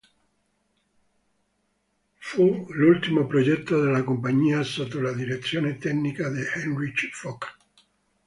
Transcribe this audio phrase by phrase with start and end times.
[2.17, 7.47] Fu l'ultimo progetto della compagnia sotto la direzione tecnica di Henrich Focke.